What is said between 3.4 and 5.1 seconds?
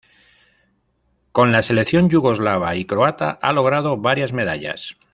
logrado varias medallas.